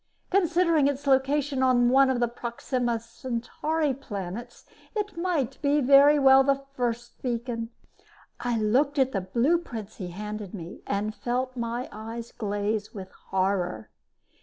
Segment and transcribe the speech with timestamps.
[0.31, 6.47] Considering its location on one of the Proxima Centauri planets, it might very well be
[6.47, 7.69] the first beacon."
[8.39, 13.91] I looked at the blueprints he handed me and felt my eyes glaze with horror.